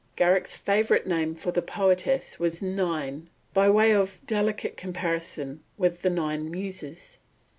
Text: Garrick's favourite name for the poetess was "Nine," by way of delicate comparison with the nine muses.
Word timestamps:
Garrick's 0.15 0.57
favourite 0.57 1.05
name 1.05 1.35
for 1.35 1.51
the 1.51 1.61
poetess 1.61 2.39
was 2.39 2.59
"Nine," 2.59 3.29
by 3.53 3.69
way 3.69 3.91
of 3.93 4.19
delicate 4.25 4.75
comparison 4.75 5.61
with 5.77 6.01
the 6.01 6.09
nine 6.09 6.49
muses. 6.49 7.19